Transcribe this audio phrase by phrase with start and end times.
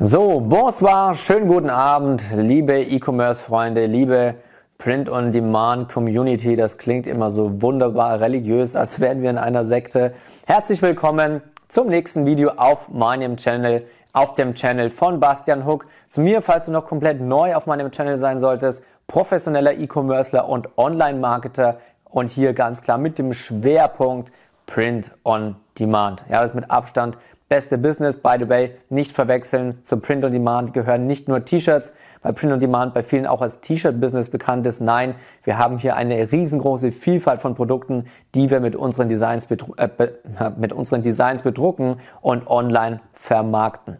[0.00, 4.36] So, bonsoir, schönen guten Abend, liebe E-Commerce-Freunde, liebe
[4.78, 6.54] Print-on-Demand-Community.
[6.54, 10.14] Das klingt immer so wunderbar religiös, als wären wir in einer Sekte.
[10.46, 15.86] Herzlich willkommen zum nächsten Video auf meinem Channel, auf dem Channel von Bastian Hook.
[16.08, 20.78] Zu mir, falls du noch komplett neu auf meinem Channel sein solltest, professioneller E-Commercer und
[20.78, 24.30] Online-Marketer und hier ganz klar mit dem Schwerpunkt
[24.66, 26.22] Print on Demand.
[26.28, 27.18] Ja, das ist mit Abstand
[27.48, 29.82] beste Business, by the way, nicht verwechseln.
[29.82, 33.40] Zu Print on Demand gehören nicht nur T-Shirts, weil Print on Demand bei vielen auch
[33.40, 34.80] als T-Shirt-Business bekannt ist.
[34.80, 35.14] Nein,
[35.44, 39.46] wir haben hier eine riesengroße Vielfalt von Produkten, die wir mit unseren Designs,
[39.76, 39.88] äh,
[40.56, 43.96] mit unseren Designs bedrucken und online vermarkten.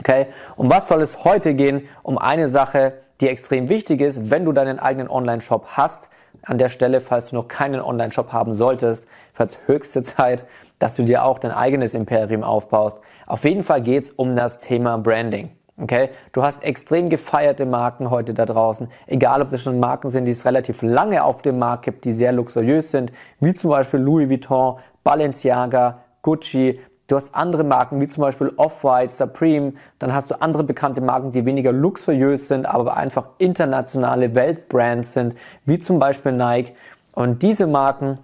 [0.00, 0.26] Okay?
[0.56, 1.88] Um was soll es heute gehen?
[2.02, 6.10] Um eine Sache, die extrem wichtig ist, wenn du deinen eigenen Online-Shop hast.
[6.42, 9.06] An der Stelle, falls du noch keinen Online-Shop haben solltest,
[9.36, 10.44] wird höchste Zeit,
[10.78, 12.98] dass du dir auch dein eigenes Imperium aufbaust.
[13.26, 15.50] Auf jeden Fall geht's um das Thema Branding.
[15.78, 18.88] Okay, du hast extrem gefeierte Marken heute da draußen.
[19.06, 22.12] Egal, ob das schon Marken sind, die es relativ lange auf dem Markt gibt, die
[22.12, 26.80] sehr luxuriös sind, wie zum Beispiel Louis Vuitton, Balenciaga, Gucci.
[27.08, 29.74] Du hast andere Marken wie zum Beispiel Off-White, Supreme.
[29.98, 35.34] Dann hast du andere bekannte Marken, die weniger luxuriös sind, aber einfach internationale Weltbrands sind,
[35.66, 36.72] wie zum Beispiel Nike.
[37.14, 38.18] Und diese Marken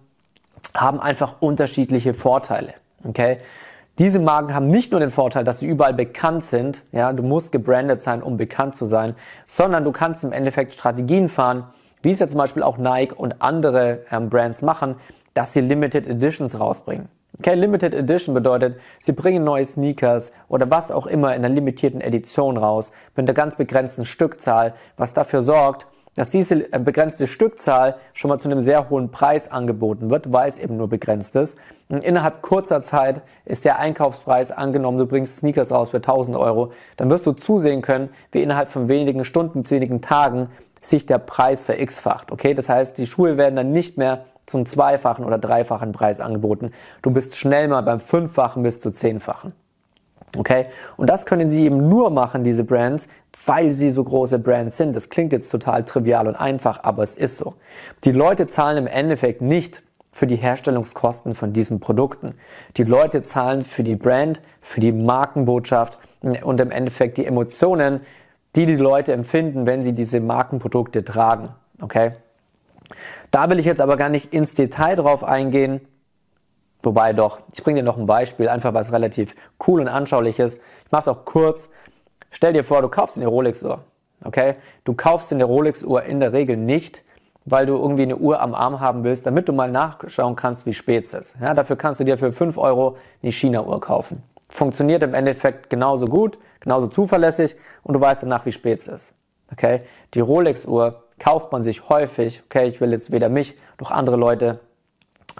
[0.74, 2.74] haben einfach unterschiedliche Vorteile.
[3.04, 3.38] Okay?
[3.98, 7.52] Diese Marken haben nicht nur den Vorteil, dass sie überall bekannt sind, ja, du musst
[7.52, 9.14] gebrandet sein, um bekannt zu sein,
[9.46, 11.64] sondern du kannst im Endeffekt Strategien fahren,
[12.00, 14.96] wie es ja zum Beispiel auch Nike und andere ähm, Brands machen,
[15.34, 17.08] dass sie Limited Editions rausbringen.
[17.38, 22.00] Okay, Limited Edition bedeutet, sie bringen neue Sneakers oder was auch immer in einer limitierten
[22.00, 27.96] Edition raus, mit einer ganz begrenzten Stückzahl, was dafür sorgt, dass diese äh, begrenzte Stückzahl
[28.12, 31.58] schon mal zu einem sehr hohen Preis angeboten wird, weil es eben nur begrenzt ist.
[31.88, 36.72] Und innerhalb kurzer Zeit ist der Einkaufspreis angenommen, du bringst Sneakers raus für 1000 Euro,
[36.96, 40.48] dann wirst du zusehen können, wie innerhalb von wenigen Stunden, wenigen Tagen
[40.80, 42.32] sich der Preis verx-facht.
[42.32, 46.72] Okay, das heißt, die Schuhe werden dann nicht mehr zum zweifachen oder dreifachen Preis angeboten.
[47.00, 49.52] Du bist schnell mal beim fünffachen bis zu zehnfachen.
[50.36, 50.66] Okay?
[50.96, 53.08] Und das können sie eben nur machen, diese Brands,
[53.46, 54.96] weil sie so große Brands sind.
[54.96, 57.54] Das klingt jetzt total trivial und einfach, aber es ist so.
[58.04, 62.34] Die Leute zahlen im Endeffekt nicht für die Herstellungskosten von diesen Produkten.
[62.76, 65.98] Die Leute zahlen für die Brand, für die Markenbotschaft
[66.42, 68.00] und im Endeffekt die Emotionen,
[68.54, 71.48] die die Leute empfinden, wenn sie diese Markenprodukte tragen.
[71.80, 72.12] Okay?
[73.30, 75.80] Da will ich jetzt aber gar nicht ins Detail drauf eingehen,
[76.82, 80.60] Wobei doch, ich bringe dir noch ein Beispiel, einfach was relativ cool und anschaulich ist.
[80.84, 81.68] Ich mache es auch kurz.
[82.30, 83.80] Stell dir vor, du kaufst eine Rolex-Uhr.
[84.24, 84.56] Okay?
[84.84, 87.02] Du kaufst eine Rolex-Uhr in der Regel nicht,
[87.44, 90.74] weil du irgendwie eine Uhr am Arm haben willst, damit du mal nachschauen kannst, wie
[90.74, 91.36] spät es ist.
[91.40, 94.22] Ja, dafür kannst du dir für 5 Euro eine China-Uhr kaufen.
[94.48, 99.14] Funktioniert im Endeffekt genauso gut, genauso zuverlässig und du weißt danach, wie spät es ist.
[99.50, 99.82] Okay?
[100.14, 104.60] Die Rolex-Uhr kauft man sich häufig, okay, ich will jetzt weder mich noch andere Leute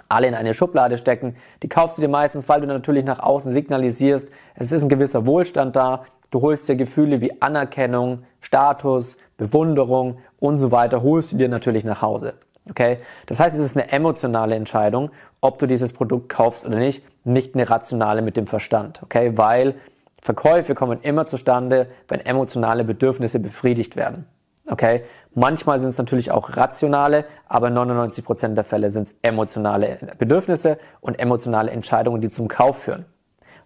[0.09, 1.35] alle in eine Schublade stecken.
[1.61, 5.25] Die kaufst du dir meistens, weil du natürlich nach außen signalisierst, es ist ein gewisser
[5.25, 6.05] Wohlstand da.
[6.31, 11.83] Du holst dir Gefühle wie Anerkennung, Status, Bewunderung und so weiter, holst du dir natürlich
[11.83, 12.33] nach Hause.
[12.69, 12.97] Okay?
[13.25, 15.11] Das heißt, es ist eine emotionale Entscheidung,
[15.41, 19.01] ob du dieses Produkt kaufst oder nicht, nicht eine rationale mit dem Verstand.
[19.03, 19.37] Okay?
[19.37, 19.75] Weil
[20.21, 24.25] Verkäufe kommen immer zustande, wenn emotionale Bedürfnisse befriedigt werden.
[24.73, 25.03] Okay?
[25.35, 30.79] Manchmal sind es natürlich auch rationale, aber 99 Prozent der Fälle sind es emotionale Bedürfnisse
[30.99, 33.05] und emotionale Entscheidungen, die zum Kauf führen.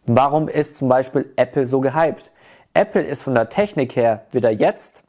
[0.06, 2.32] Warum ist zum Beispiel Apple so gehypt?
[2.74, 5.04] Apple ist von der Technik her weder jetzt,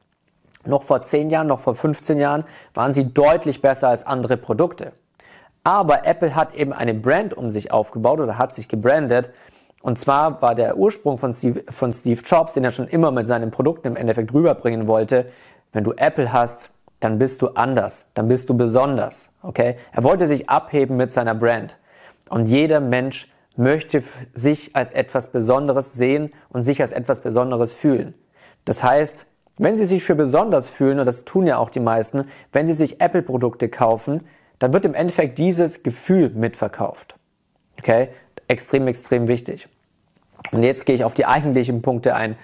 [0.65, 2.45] noch vor 10 Jahren, noch vor 15 Jahren,
[2.75, 4.93] waren sie deutlich besser als andere Produkte.
[5.65, 9.31] Aber Apple hat eben eine Brand um sich aufgebaut oder hat sich gebrandet.
[9.83, 13.27] Und zwar war der Ursprung von Steve, von Steve Jobs, den er schon immer mit
[13.27, 15.27] seinen Produkten im Endeffekt rüberbringen wollte,
[15.73, 16.71] wenn du Apple hast,
[17.01, 19.77] dann bist du anders, dann bist du besonders, okay?
[19.93, 21.79] Er wollte sich abheben mit seiner Brand.
[22.29, 24.03] Und jeder Mensch möchte
[24.35, 28.15] sich als etwas Besonderes sehen und sich als etwas Besonderes fühlen.
[28.65, 29.27] Das heißt,
[29.59, 32.75] wenn sie sich für besonders fühlen, und das tun ja auch die meisten, wenn sie
[32.75, 34.27] sich Apple-Produkte kaufen,
[34.59, 37.17] dann wird im Endeffekt dieses Gefühl mitverkauft.
[37.79, 38.09] Okay?
[38.47, 39.69] Extrem, extrem wichtig.
[40.53, 42.37] Und jetzt gehe ich auf die eigentlichen Punkte ein,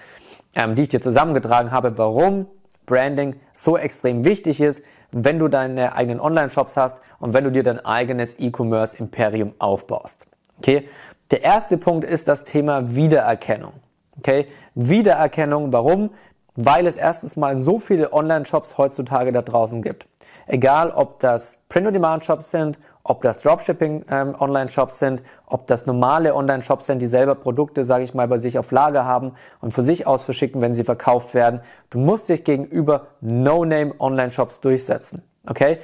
[0.55, 2.47] ähm, die ich dir zusammengetragen habe, warum
[2.85, 7.63] Branding so extrem wichtig ist, wenn du deine eigenen Online-Shops hast und wenn du dir
[7.63, 10.27] dein eigenes E-Commerce-Imperium aufbaust.
[10.57, 10.89] Okay?
[11.31, 13.73] Der erste Punkt ist das Thema Wiedererkennung.
[14.17, 14.47] Okay?
[14.75, 16.11] Wiedererkennung, warum?
[16.55, 20.05] Weil es erstens mal so viele Online-Shops heutzutage da draußen gibt.
[20.47, 26.99] Egal, ob das Print-on-Demand-Shops sind, ob das Dropshipping-Online-Shops ähm, sind, ob das normale Online-Shops sind,
[26.99, 30.23] die selber Produkte, sage ich mal, bei sich auf Lager haben und für sich aus
[30.23, 31.61] verschicken, wenn sie verkauft werden.
[31.89, 35.23] Du musst dich gegenüber No-Name-Online-Shops durchsetzen.
[35.47, 35.79] Okay?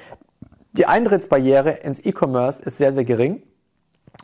[0.73, 3.43] Die Eintrittsbarriere ins E-Commerce ist sehr, sehr gering.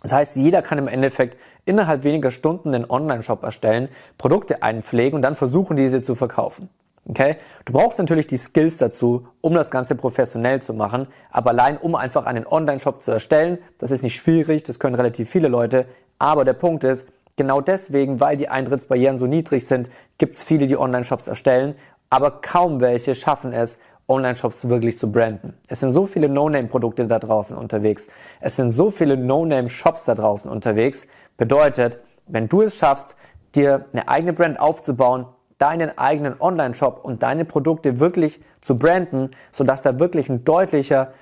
[0.04, 5.22] Das heißt, jeder kann im Endeffekt innerhalb weniger Stunden einen Online-Shop erstellen, Produkte einpflegen und
[5.22, 6.70] dann versuchen, diese zu verkaufen.
[7.08, 7.38] Okay?
[7.66, 11.96] Du brauchst natürlich die Skills dazu, um das Ganze professionell zu machen, aber allein um
[11.96, 15.86] einfach einen Online-Shop zu erstellen, das ist nicht schwierig, das können relativ viele Leute,
[16.20, 17.08] aber der Punkt ist,
[17.38, 21.76] genau deswegen, weil die Eintrittsbarrieren so niedrig sind, gibt es viele, die Online-Shops erstellen,
[22.10, 25.54] aber kaum welche schaffen es, Online-Shops wirklich zu branden.
[25.68, 28.08] Es sind so viele No-Name-Produkte da draußen unterwegs.
[28.40, 31.08] Es sind so viele No-Name-Shops da draußen unterwegs.
[31.36, 33.16] Bedeutet, wenn du es schaffst,
[33.54, 35.26] dir eine eigene Brand aufzubauen,
[35.58, 41.14] deinen eigenen Online-Shop und deine Produkte wirklich zu branden, sodass da wirklich ein deutlicher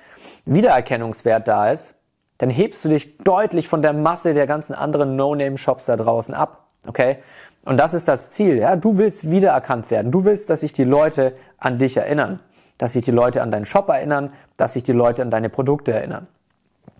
[0.44, 1.94] Wiedererkennungswert da ist,
[2.38, 6.66] dann hebst du dich deutlich von der Masse der ganzen anderen No-Name-Shops da draußen ab.
[6.86, 7.18] Okay?
[7.64, 8.58] Und das ist das Ziel.
[8.58, 8.76] Ja?
[8.76, 10.12] Du willst wiedererkannt werden.
[10.12, 12.40] Du willst, dass sich die Leute an dich erinnern.
[12.78, 14.32] Dass sich die Leute an deinen Shop erinnern.
[14.56, 16.26] Dass sich die Leute an deine Produkte erinnern.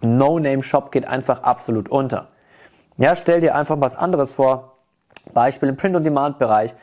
[0.00, 2.29] No-Name-Shop geht einfach absolut unter.
[2.97, 4.79] Ja, stell dir einfach was anderes vor.
[5.35, 6.75] Beispiel im Print-on-Demand-Bereich.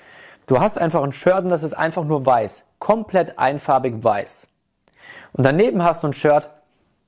[0.45, 2.63] Du hast einfach ein Shirt und das ist einfach nur weiß.
[2.79, 4.47] Komplett einfarbig weiß.
[5.33, 6.49] Und daneben hast du ein Shirt,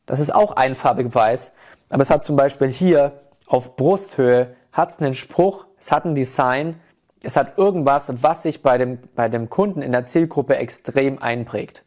[0.06, 1.52] das ist auch einfarbig weiß,
[1.90, 6.16] aber es hat zum Beispiel hier auf Brusthöhe hat es einen Spruch, es hat ein
[6.16, 6.80] Design,
[7.24, 11.84] es hat irgendwas, was sich bei dem, bei dem Kunden in der Zielgruppe extrem einprägt.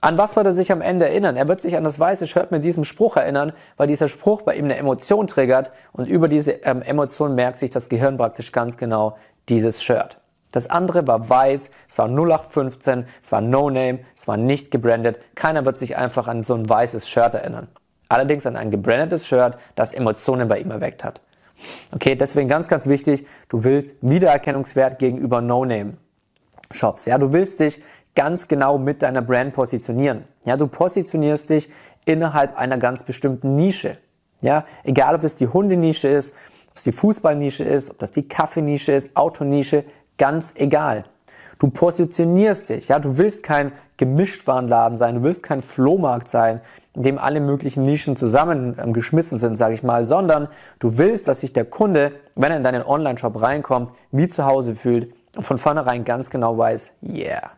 [0.00, 1.36] An was wird er sich am Ende erinnern?
[1.36, 4.54] Er wird sich an das weiße Shirt mit diesem Spruch erinnern, weil dieser Spruch bei
[4.54, 8.76] ihm eine Emotion triggert und über diese ähm, Emotion merkt sich das Gehirn praktisch ganz
[8.76, 9.16] genau
[9.48, 10.19] dieses Shirt.
[10.52, 15.18] Das andere war weiß, es war 0815, es war No Name, es war nicht gebrandet.
[15.34, 17.68] Keiner wird sich einfach an so ein weißes Shirt erinnern.
[18.08, 21.20] Allerdings an ein gebrandetes Shirt, das Emotionen bei ihm erweckt hat.
[21.94, 25.94] Okay, deswegen ganz, ganz wichtig, du willst Wiedererkennungswert gegenüber No Name
[26.70, 27.06] Shops.
[27.06, 27.82] Ja, du willst dich
[28.14, 30.24] ganz genau mit deiner Brand positionieren.
[30.44, 31.70] Ja, du positionierst dich
[32.04, 33.96] innerhalb einer ganz bestimmten Nische.
[34.40, 36.32] Ja, egal ob das die Hundenische ist,
[36.70, 39.84] ob es die Fußballnische ist, ob das die Kaffeenische ist, Autonische,
[40.20, 41.04] ganz egal.
[41.58, 46.60] Du positionierst dich, ja, du willst kein Gemischtwarenladen sein, du willst kein Flohmarkt sein,
[46.94, 51.40] in dem alle möglichen Nischen zusammen ähm, sind, sage ich mal, sondern du willst, dass
[51.40, 55.58] sich der Kunde, wenn er in deinen Online-Shop reinkommt, wie zu Hause fühlt und von
[55.58, 57.50] vornherein ganz genau weiß, yeah,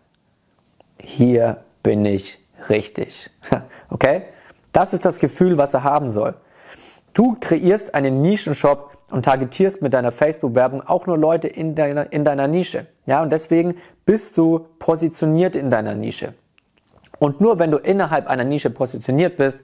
[0.99, 2.39] hier bin ich
[2.69, 3.31] richtig.
[3.91, 4.23] Okay?
[4.73, 6.35] Das ist das Gefühl, was er haben soll.
[7.13, 12.25] Du kreierst einen Nischenshop und targetierst mit deiner Facebook-Werbung auch nur Leute in deiner, in
[12.25, 12.87] deiner Nische.
[13.05, 13.77] Ja, und deswegen
[14.07, 16.33] bist du positioniert in deiner Nische.
[17.19, 19.61] Und nur wenn du innerhalb einer Nische positioniert bist,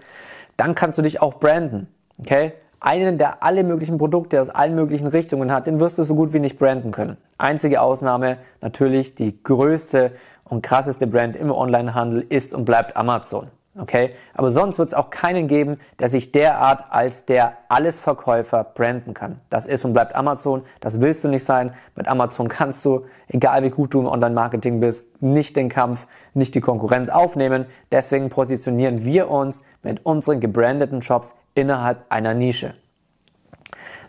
[0.58, 1.88] dann kannst du dich auch branden.
[2.20, 2.52] Okay?
[2.78, 6.34] Einen, der alle möglichen Produkte aus allen möglichen Richtungen hat, den wirst du so gut
[6.34, 7.16] wie nicht branden können.
[7.38, 10.12] Einzige Ausnahme, natürlich die größte
[10.44, 13.48] und krasseste Brand im Onlinehandel ist und bleibt Amazon.
[13.78, 14.14] Okay?
[14.34, 19.36] Aber sonst wird es auch keinen geben, der sich derart als der Allesverkäufer branden kann.
[19.50, 20.64] Das ist und bleibt Amazon.
[20.80, 21.72] Das willst du nicht sein.
[21.94, 26.54] Mit Amazon kannst du, egal wie gut du im Online-Marketing bist, nicht den Kampf, nicht
[26.54, 27.66] die Konkurrenz aufnehmen.
[27.92, 32.74] Deswegen positionieren wir uns mit unseren gebrandeten Shops innerhalb einer Nische.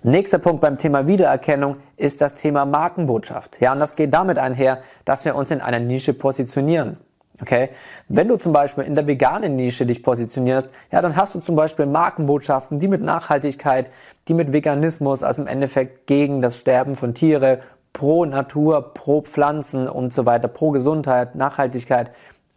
[0.02, 3.60] Nächster Punkt beim Thema Wiedererkennung ist das Thema Markenbotschaft.
[3.60, 6.98] Ja, und das geht damit einher, dass wir uns in einer Nische positionieren.
[7.42, 7.70] Okay?
[8.08, 11.56] Wenn du zum Beispiel in der veganen Nische dich positionierst, ja, dann hast du zum
[11.56, 13.90] Beispiel Markenbotschaften, die mit Nachhaltigkeit,
[14.28, 17.60] die mit Veganismus, also im Endeffekt gegen das Sterben von Tiere,
[17.94, 22.12] pro Natur, pro Pflanzen und so weiter, pro Gesundheit, Nachhaltigkeit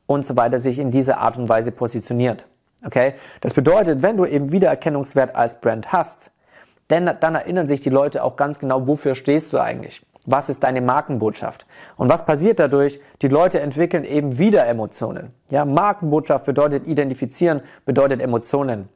[0.06, 2.46] und so weiter sich in dieser Art und Weise positioniert.
[2.84, 3.14] Okay?
[3.40, 6.30] Das bedeutet, wenn du eben Wiedererkennungswert als Brand hast,
[6.90, 10.02] denn dann erinnern sich die Leute auch ganz genau, wofür stehst du eigentlich.
[10.26, 11.66] Was ist deine Markenbotschaft?
[11.96, 13.00] Und was passiert dadurch?
[13.22, 15.30] Die Leute entwickeln eben wieder Emotionen.
[15.50, 18.88] Ja, Markenbotschaft bedeutet identifizieren, bedeutet Emotionen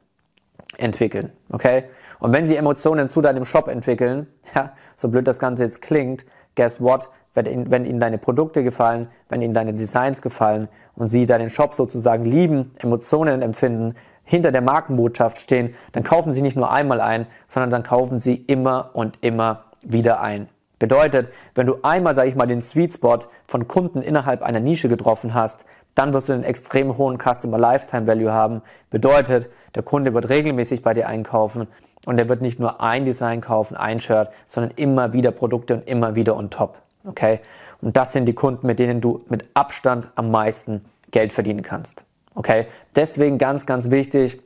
[0.77, 1.31] entwickeln.
[1.49, 1.83] Okay?
[2.19, 6.25] Und wenn sie Emotionen zu deinem Shop entwickeln, ja, so blöd das Ganze jetzt klingt,
[6.55, 7.09] guess what?
[7.33, 11.75] Wenn wenn ihnen deine Produkte gefallen, wenn ihnen deine Designs gefallen und sie deinen Shop
[11.75, 17.27] sozusagen lieben, Emotionen empfinden, hinter der Markenbotschaft stehen, dann kaufen sie nicht nur einmal ein,
[17.47, 20.49] sondern dann kaufen sie immer und immer wieder ein.
[20.79, 24.89] Bedeutet, wenn du einmal, sage ich mal, den Sweet Spot von Kunden innerhalb einer Nische
[24.89, 25.65] getroffen hast,
[25.95, 28.61] dann wirst du einen extrem hohen Customer Lifetime Value haben.
[28.91, 31.67] Bedeutet, der Kunde wird regelmäßig bei dir einkaufen
[32.05, 35.87] und er wird nicht nur ein Design kaufen, ein Shirt, sondern immer wieder Produkte und
[35.87, 36.77] immer wieder on top.
[37.05, 37.39] Okay?
[37.81, 42.03] Und das sind die Kunden, mit denen du mit Abstand am meisten Geld verdienen kannst.
[42.35, 42.67] Okay?
[42.95, 44.39] Deswegen ganz, ganz wichtig,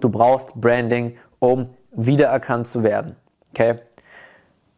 [0.00, 3.16] du brauchst Branding, um wiedererkannt zu werden.
[3.52, 3.78] Okay?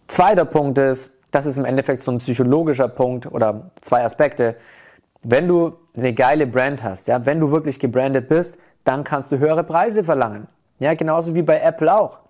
[0.06, 4.56] Zweiter Punkt ist, das ist im Endeffekt so ein psychologischer Punkt oder zwei Aspekte.
[5.22, 9.38] Wenn du eine geile Brand hast, ja, wenn du wirklich gebrandet bist, dann kannst du
[9.38, 10.46] höhere Preise verlangen.
[10.78, 12.20] Ja, genauso wie bei Apple auch.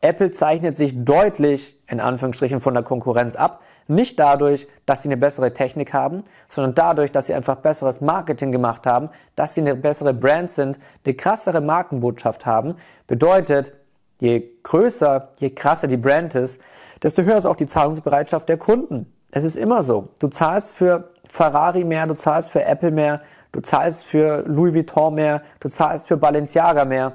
[0.00, 3.62] Apple zeichnet sich deutlich, in Anführungsstrichen, von der Konkurrenz ab.
[3.86, 8.50] Nicht dadurch, dass sie eine bessere Technik haben, sondern dadurch, dass sie einfach besseres Marketing
[8.50, 12.74] gemacht haben, dass sie eine bessere Brand sind, eine krassere Markenbotschaft haben.
[13.06, 13.72] Bedeutet,
[14.18, 16.60] je größer, je krasser die Brand ist,
[17.02, 19.12] desto höher ist auch die Zahlungsbereitschaft der Kunden.
[19.30, 20.08] Es ist immer so.
[20.18, 25.14] Du zahlst für Ferrari mehr, du zahlst für Apple mehr, du zahlst für Louis Vuitton
[25.14, 27.12] mehr, du zahlst für Balenciaga mehr.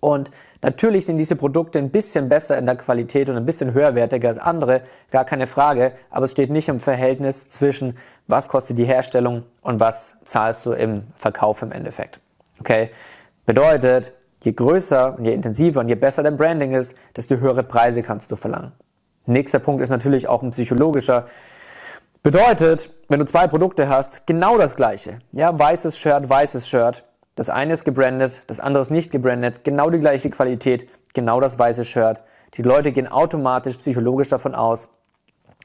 [0.00, 0.30] Und
[0.62, 4.38] natürlich sind diese Produkte ein bisschen besser in der Qualität und ein bisschen höherwertiger als
[4.38, 9.44] andere, gar keine Frage, aber es steht nicht im Verhältnis zwischen, was kostet die Herstellung
[9.62, 12.20] und was zahlst du im Verkauf im Endeffekt.
[12.58, 12.90] Okay?
[13.46, 18.02] Bedeutet, je größer und je intensiver und je besser dein Branding ist, desto höhere Preise
[18.02, 18.72] kannst du verlangen.
[19.26, 21.26] Nächster Punkt ist natürlich auch ein psychologischer.
[22.22, 25.18] Bedeutet, wenn du zwei Produkte hast, genau das gleiche.
[25.32, 27.04] Ja, weißes Shirt, weißes Shirt.
[27.34, 29.64] Das eine ist gebrandet, das andere ist nicht gebrandet.
[29.64, 32.22] Genau die gleiche Qualität, genau das weiße Shirt.
[32.54, 34.88] Die Leute gehen automatisch psychologisch davon aus,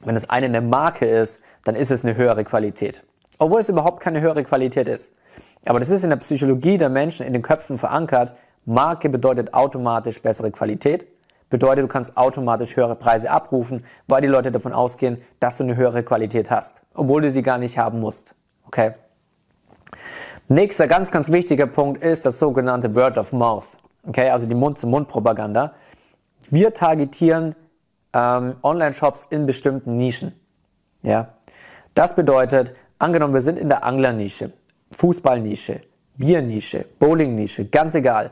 [0.04, 3.02] wenn das eine eine Marke ist, dann ist es eine höhere Qualität.
[3.38, 5.12] Obwohl es überhaupt keine höhere Qualität ist.
[5.66, 8.34] Aber das ist in der Psychologie der Menschen in den Köpfen verankert.
[8.64, 11.06] Marke bedeutet automatisch bessere Qualität
[11.48, 15.76] Bedeutet, du kannst automatisch höhere Preise abrufen, weil die Leute davon ausgehen, dass du eine
[15.76, 18.34] höhere Qualität hast, obwohl du sie gar nicht haben musst.
[18.66, 18.94] Okay?
[20.48, 23.66] Nächster ganz, ganz wichtiger Punkt ist das sogenannte Word of Mouth.
[24.06, 25.74] Okay, also die Mund-zu-Mund-Propaganda.
[26.50, 27.56] Wir targetieren
[28.12, 30.32] ähm, Online-Shops in bestimmten Nischen.
[31.02, 31.34] Ja,
[31.94, 34.52] das bedeutet, angenommen, wir sind in der Anglernische,
[34.92, 35.80] Fußballnische,
[36.16, 38.30] Biernische, Bowlingnische, ganz egal.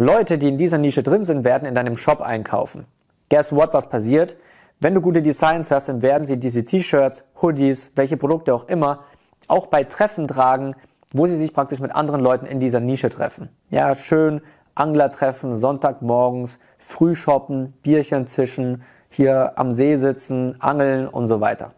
[0.00, 2.86] Leute, die in dieser Nische drin sind, werden in deinem Shop einkaufen.
[3.28, 4.38] Guess what, was passiert?
[4.80, 9.04] Wenn du gute Designs hast, dann werden sie diese T-Shirts, Hoodies, welche Produkte auch immer,
[9.46, 10.74] auch bei Treffen tragen,
[11.12, 13.50] wo sie sich praktisch mit anderen Leuten in dieser Nische treffen.
[13.68, 14.40] Ja, schön
[14.74, 21.72] Anglertreffen, Sonntagmorgens, früh shoppen, Bierchen zischen, hier am See sitzen, angeln und so weiter.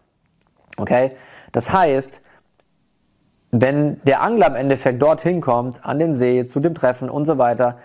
[0.77, 1.11] Okay?
[1.51, 2.21] Das heißt,
[3.51, 7.37] wenn der Angler im Endeffekt dorthin kommt, an den See, zu dem Treffen und so
[7.37, 7.79] weiter,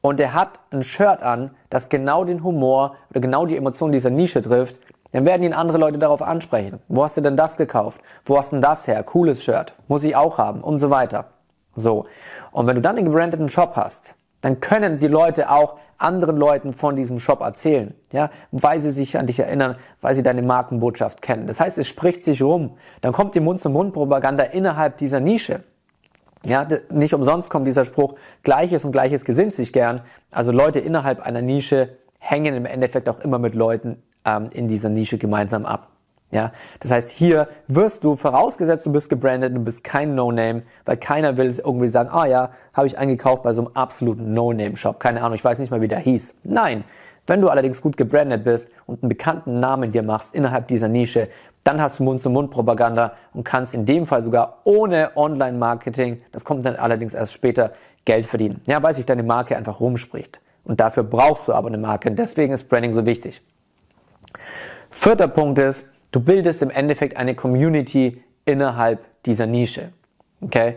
[0.00, 4.10] und er hat ein Shirt an, das genau den Humor oder genau die Emotion dieser
[4.10, 4.78] Nische trifft,
[5.12, 6.80] dann werden ihn andere Leute darauf ansprechen.
[6.88, 8.00] Wo hast du denn das gekauft?
[8.24, 9.02] Wo hast du denn das her?
[9.02, 9.74] Cooles Shirt.
[9.88, 11.26] Muss ich auch haben und so weiter.
[11.74, 12.06] So.
[12.52, 16.72] Und wenn du dann einen gebrandeten Shop hast, dann können die Leute auch anderen Leuten
[16.72, 21.22] von diesem Shop erzählen, ja, weil sie sich an dich erinnern, weil sie deine Markenbotschaft
[21.22, 21.48] kennen.
[21.48, 22.76] Das heißt, es spricht sich rum.
[23.00, 25.64] Dann kommt die Mund-zu-Mund-Propaganda innerhalb dieser Nische.
[26.44, 30.02] Ja, nicht umsonst kommt dieser Spruch, Gleiches und Gleiches gesinnt sich gern.
[30.30, 34.88] Also Leute innerhalb einer Nische hängen im Endeffekt auch immer mit Leuten ähm, in dieser
[34.88, 35.88] Nische gemeinsam ab.
[36.30, 40.98] Ja, das heißt, hier wirst du, vorausgesetzt du bist gebrandet, du bist kein No-Name, weil
[40.98, 45.00] keiner will es irgendwie sagen, ah ja, habe ich eingekauft bei so einem absoluten No-Name-Shop.
[45.00, 46.34] Keine Ahnung, ich weiß nicht mal, wie der hieß.
[46.44, 46.84] Nein,
[47.26, 51.28] wenn du allerdings gut gebrandet bist und einen bekannten Namen dir machst innerhalb dieser Nische,
[51.68, 56.76] dann hast du Mund-zu-Mund-Propaganda und kannst in dem Fall sogar ohne Online-Marketing, das kommt dann
[56.76, 57.72] allerdings erst später,
[58.06, 58.62] Geld verdienen.
[58.66, 60.40] Ja, weil sich deine Marke einfach rumspricht.
[60.64, 62.08] Und dafür brauchst du aber eine Marke.
[62.08, 63.42] Und deswegen ist Branding so wichtig.
[64.90, 69.90] Vierter Punkt ist, du bildest im Endeffekt eine Community innerhalb dieser Nische.
[70.40, 70.76] Okay?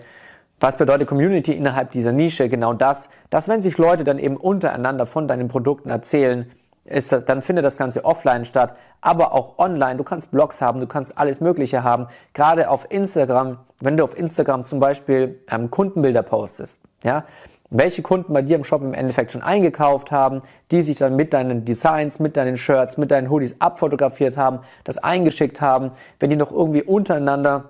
[0.60, 2.50] Was bedeutet Community innerhalb dieser Nische?
[2.50, 6.52] Genau das, dass wenn sich Leute dann eben untereinander von deinen Produkten erzählen,
[6.84, 9.98] ist, dann findet das Ganze offline statt, aber auch online.
[9.98, 12.08] Du kannst Blogs haben, du kannst alles Mögliche haben.
[12.34, 17.26] Gerade auf Instagram, wenn du auf Instagram zum Beispiel ähm, Kundenbilder postest, ja,
[17.70, 21.34] welche Kunden bei dir im Shop im Endeffekt schon eingekauft haben, die sich dann mit
[21.34, 26.36] deinen Designs, mit deinen Shirts, mit deinen Hoodies abfotografiert haben, das eingeschickt haben, wenn die
[26.36, 27.70] noch irgendwie untereinander,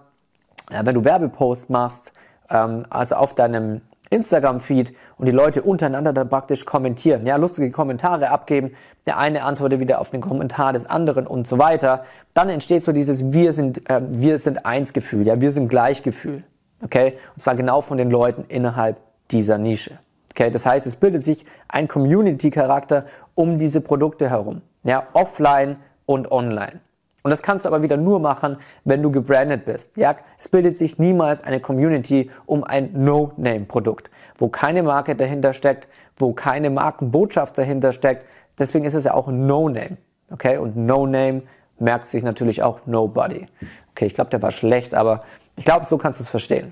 [0.72, 2.14] äh, wenn du Werbepost machst,
[2.50, 8.30] ähm, also auf deinem Instagram-Feed und die Leute untereinander dann praktisch kommentieren, ja, lustige Kommentare
[8.30, 12.84] abgeben, der eine antwortet wieder auf den Kommentar des anderen und so weiter, dann entsteht
[12.84, 16.44] so dieses Wir sind, äh, wir sind eins Gefühl, ja, wir sind Gleichgefühl,
[16.84, 18.98] okay, und zwar genau von den Leuten innerhalb
[19.32, 19.98] dieser Nische.
[20.32, 23.06] Okay, das heißt, es bildet sich ein Community-Charakter
[23.36, 26.80] um diese Produkte herum, ja, offline und online.
[27.24, 29.96] Und das kannst du aber wieder nur machen, wenn du gebrandet bist.
[29.96, 35.88] Ja, es bildet sich niemals eine Community um ein No-Name-Produkt, wo keine Marke dahinter steckt,
[36.18, 38.26] wo keine Markenbotschaft dahinter steckt.
[38.62, 39.98] Deswegen ist es ja auch ein No-Name.
[40.32, 41.42] Okay, und No-Name
[41.80, 43.48] merkt sich natürlich auch Nobody.
[43.90, 45.24] Okay, ich glaube, der war schlecht, aber
[45.56, 46.72] ich glaube, so kannst du es verstehen.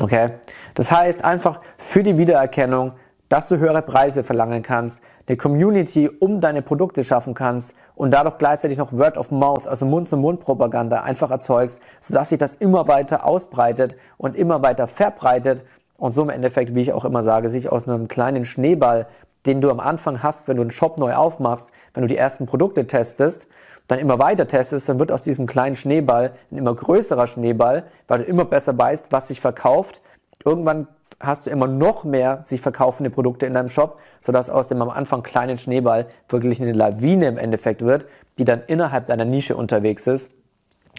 [0.00, 0.30] Okay?
[0.74, 2.94] Das heißt einfach für die Wiedererkennung,
[3.28, 8.38] dass du höhere Preise verlangen kannst, eine Community um deine Produkte schaffen kannst und dadurch
[8.38, 13.94] gleichzeitig noch Word of Mouth, also Mund-zu-Mund-Propaganda einfach erzeugst, sodass sich das immer weiter ausbreitet
[14.16, 15.62] und immer weiter verbreitet
[15.98, 19.06] und so im Endeffekt, wie ich auch immer sage, sich aus einem kleinen Schneeball,
[19.48, 22.44] den du am Anfang hast, wenn du einen Shop neu aufmachst, wenn du die ersten
[22.44, 23.46] Produkte testest,
[23.86, 28.18] dann immer weiter testest, dann wird aus diesem kleinen Schneeball ein immer größerer Schneeball, weil
[28.18, 30.02] du immer besser weißt, was sich verkauft.
[30.44, 30.86] Irgendwann
[31.18, 34.90] hast du immer noch mehr sich verkaufende Produkte in deinem Shop, sodass aus dem am
[34.90, 38.04] Anfang kleinen Schneeball wirklich eine Lawine im Endeffekt wird,
[38.38, 40.30] die dann innerhalb deiner Nische unterwegs ist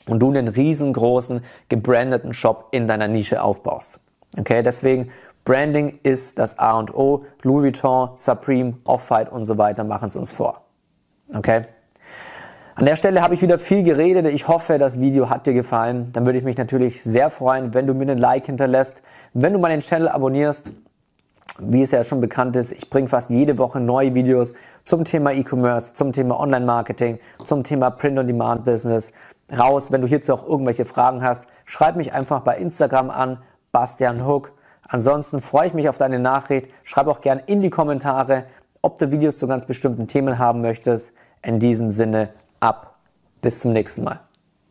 [0.07, 3.99] und du einen riesengroßen gebrandeten Shop in deiner Nische aufbaust.
[4.37, 5.11] Okay, deswegen
[5.49, 7.25] Branding ist das A und O.
[7.41, 10.59] Louis Vuitton, Supreme, Off-White und so weiter machen es uns vor.
[11.33, 11.63] Okay?
[12.75, 14.27] An der Stelle habe ich wieder viel geredet.
[14.27, 16.11] Ich hoffe, das Video hat dir gefallen.
[16.13, 19.01] Dann würde ich mich natürlich sehr freuen, wenn du mir einen Like hinterlässt,
[19.33, 20.71] wenn du meinen Channel abonnierst.
[21.57, 24.53] Wie es ja schon bekannt ist, ich bringe fast jede Woche neue Videos
[24.83, 29.13] zum Thema E-Commerce, zum Thema Online-Marketing, zum Thema Print-on-Demand-Business
[29.57, 29.91] raus.
[29.91, 33.39] Wenn du hierzu auch irgendwelche Fragen hast, schreib mich einfach bei Instagram an,
[33.71, 34.51] Bastian Hook.
[34.89, 36.69] Ansonsten freue ich mich auf deine Nachricht.
[36.84, 38.46] Schreib auch gerne in die Kommentare,
[38.81, 41.13] ob du Videos zu ganz bestimmten Themen haben möchtest.
[41.41, 42.29] In diesem Sinne,
[42.60, 42.96] ab.
[43.41, 44.19] Bis zum nächsten Mal.